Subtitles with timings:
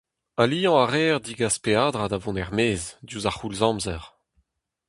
[0.41, 4.03] Aliañ a reer degas peadra da vont er-maez, diouzh ar c'houlz-amzer.